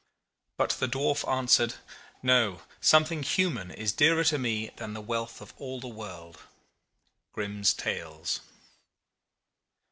[0.57, 1.75] But the Dwarf answered:
[2.23, 6.39] No; something human is dearer to me than the wealth of all the world."
[7.33, 8.39] GRIMM'S TALES.